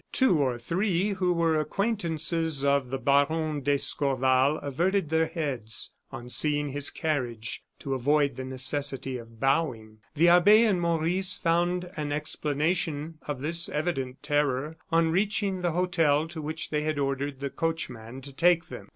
Two 0.11 0.39
or 0.41 0.57
three 0.57 1.09
who 1.09 1.31
were 1.31 1.59
acquaintances 1.59 2.65
of 2.65 2.89
the 2.89 2.97
Baron 2.97 3.61
d'Escorval 3.61 4.57
averted 4.57 5.09
their 5.09 5.27
heads, 5.27 5.91
on 6.11 6.27
seeing 6.27 6.69
his 6.69 6.89
carriage, 6.89 7.61
to 7.77 7.93
avoid 7.93 8.35
the 8.35 8.43
necessity 8.43 9.19
of 9.19 9.39
bowing. 9.39 9.99
The 10.15 10.27
abbe 10.29 10.63
and 10.63 10.81
Maurice 10.81 11.37
found 11.37 11.87
an 11.97 12.11
explanation 12.11 13.19
of 13.27 13.41
this 13.41 13.69
evident 13.69 14.23
terror 14.23 14.75
on 14.91 15.11
reaching 15.11 15.61
the 15.61 15.73
hotel 15.73 16.27
to 16.29 16.41
which 16.41 16.71
they 16.71 16.81
had 16.81 16.97
ordered 16.97 17.39
the 17.39 17.51
coachman 17.51 18.21
to 18.21 18.33
take 18.33 18.69
them. 18.69 18.89